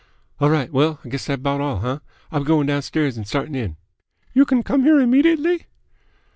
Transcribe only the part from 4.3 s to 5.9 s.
"You can come here immediately?"